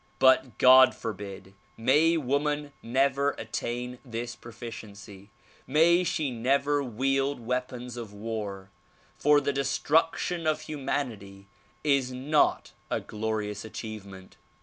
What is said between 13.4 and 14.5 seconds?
achievement.